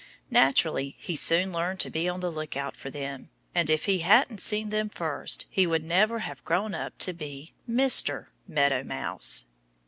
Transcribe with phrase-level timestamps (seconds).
[0.31, 3.29] Naturally, he soon learned to be on the lookout for them.
[3.53, 7.53] And if he hadn't seen them first he would never have grown up to be
[7.67, 9.45] Mister Meadow Mouse.